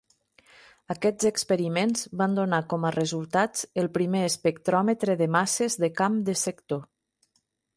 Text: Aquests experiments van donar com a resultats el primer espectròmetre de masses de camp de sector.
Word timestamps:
Aquests 0.93 1.27
experiments 1.29 2.07
van 2.21 2.33
donar 2.39 2.61
com 2.73 2.87
a 2.89 2.93
resultats 2.95 3.67
el 3.83 3.91
primer 3.99 4.25
espectròmetre 4.31 5.17
de 5.21 5.29
masses 5.37 5.81
de 5.85 5.91
camp 6.01 6.19
de 6.33 6.37
sector. 6.47 6.83